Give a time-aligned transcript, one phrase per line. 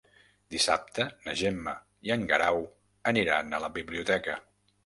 [0.53, 1.75] Dissabte na Gemma
[2.09, 2.59] i en Guerau
[3.13, 4.41] aniran a la biblioteca.